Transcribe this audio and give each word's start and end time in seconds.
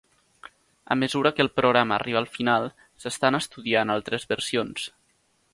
A 0.93 0.95
mesura 0.95 1.35
que 1.35 1.43
el 1.43 1.51
programa 1.59 1.93
arriba 1.99 2.19
al 2.23 2.29
final 2.39 2.67
s'estan 3.05 3.41
estudiant 3.43 3.97
altres 4.01 4.29
versions. 4.37 4.93